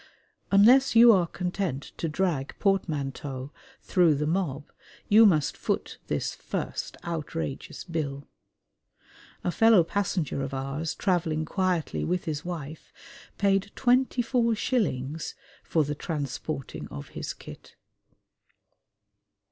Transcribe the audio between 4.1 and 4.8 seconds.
the mob,